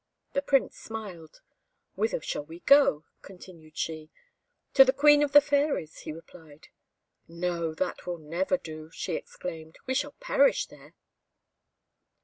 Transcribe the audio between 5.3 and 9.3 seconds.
the Fairies," he replied. "No, that will never do," she